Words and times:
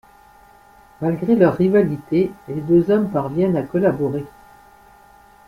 Malgré 0.99 1.35
leur 1.35 1.57
rivalité, 1.57 2.31
les 2.47 2.59
deux 2.59 2.89
hommes 2.89 3.11
parviennent 3.11 3.55
à 3.55 3.61
collaborer. 3.61 4.25